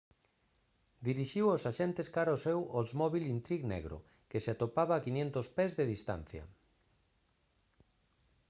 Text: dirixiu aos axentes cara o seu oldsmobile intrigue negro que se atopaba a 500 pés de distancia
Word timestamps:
dirixiu 1.07 1.45
aos 1.49 1.63
axentes 1.71 2.07
cara 2.15 2.37
o 2.37 2.41
seu 2.45 2.57
oldsmobile 2.77 3.31
intrigue 3.37 3.69
negro 3.75 3.97
que 4.29 4.41
se 4.43 4.49
atopaba 4.51 4.93
a 4.95 5.03
500 5.05 5.45
pés 5.57 5.71
de 5.79 5.85
distancia 5.93 6.43